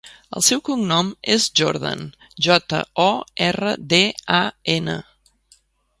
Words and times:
El 0.37 0.43
seu 0.45 0.61
cognom 0.69 1.11
és 1.33 1.43
Jordan: 1.61 2.01
jota, 2.47 2.79
o, 3.03 3.07
erra, 3.49 3.75
de, 3.93 4.03
a, 4.39 4.41
ena. 4.79 5.01